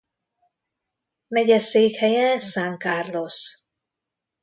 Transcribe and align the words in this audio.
Megyeszékhelye 1.27 2.39
San 2.39 2.77
Carlos. 2.77 3.59